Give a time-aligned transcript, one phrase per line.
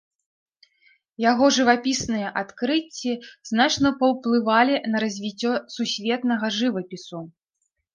[1.31, 3.11] Яго жывапісныя адкрыцці
[3.53, 7.27] значна паўплывалі на развіццё сусветнага жывапісу.